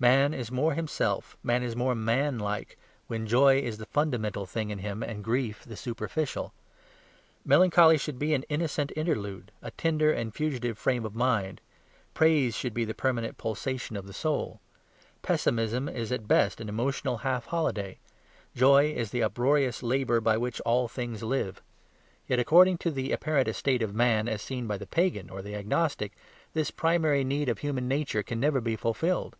[0.00, 2.78] Man is more himself, man is more manlike,
[3.08, 6.54] when joy is the fundamental thing in him, and grief the superficial.
[7.44, 11.60] Melancholy should be an innocent interlude, a tender and fugitive frame of mind;
[12.14, 14.60] praise should be the permanent pulsation of the soul.
[15.22, 17.98] Pessimism is at best an emotional half holiday;
[18.54, 21.60] joy is the uproarious labour by which all things live.
[22.28, 25.56] Yet, according to the apparent estate of man as seen by the pagan or the
[25.56, 26.12] agnostic,
[26.54, 29.34] this primary need of human nature can never be fulfilled.